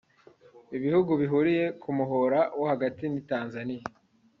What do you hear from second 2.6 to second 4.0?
hagati ni Tanzania